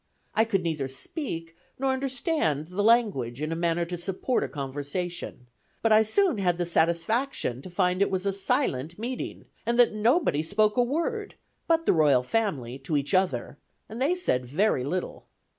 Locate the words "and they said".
13.87-14.43